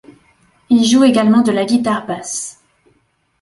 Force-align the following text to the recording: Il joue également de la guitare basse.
Il 0.71 0.83
joue 0.83 1.03
également 1.03 1.43
de 1.43 1.51
la 1.51 1.63
guitare 1.63 2.07
basse. 2.07 2.59